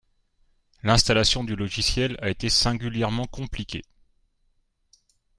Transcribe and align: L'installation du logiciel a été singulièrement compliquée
L'installation 0.81 1.43
du 1.43 1.55
logiciel 1.55 2.17
a 2.23 2.31
été 2.31 2.49
singulièrement 2.49 3.27
compliquée 3.27 3.83